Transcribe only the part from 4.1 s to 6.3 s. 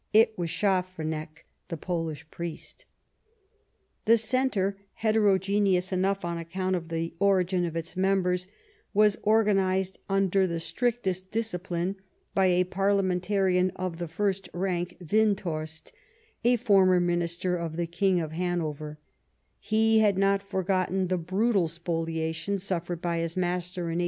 Centre, heterogeneous enough